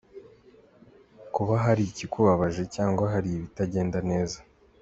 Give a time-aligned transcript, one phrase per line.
[1.35, 4.37] Kuba hari ikikubabaje cyangwa hari ibitagenda neza.